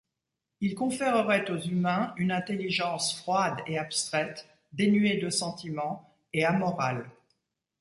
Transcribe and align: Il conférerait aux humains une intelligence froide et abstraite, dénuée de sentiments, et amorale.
Il 0.61 0.73
conférerait 0.73 1.51
aux 1.51 1.59
humains 1.59 2.15
une 2.17 2.31
intelligence 2.31 3.15
froide 3.19 3.59
et 3.67 3.77
abstraite, 3.77 4.47
dénuée 4.73 5.17
de 5.17 5.29
sentiments, 5.29 6.11
et 6.33 6.43
amorale. 6.43 7.07